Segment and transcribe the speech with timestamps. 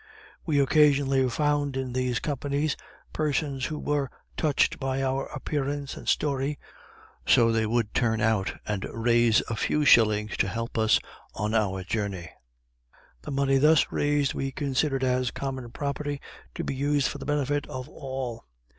[0.47, 2.75] We occasionally found in these companies,
[3.13, 6.57] persons who were touched by our appearance and story,
[7.27, 10.99] so they would turn out and raise a few shillings to help us
[11.35, 12.31] on our journey.
[13.21, 16.19] The money thus raised we considered as common property,
[16.55, 18.45] to be used for the benefit of all.